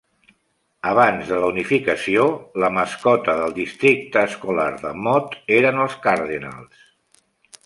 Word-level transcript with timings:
Abans 0.91 1.27
de 1.33 1.41
la 1.43 1.49
unificació, 1.51 2.23
la 2.63 2.71
mascota 2.77 3.37
del 3.43 3.55
districte 3.61 4.25
escolar 4.31 4.67
de 4.83 4.95
Mott 5.05 5.39
eren 5.61 5.83
els 5.87 6.01
Cardenals. 6.09 6.85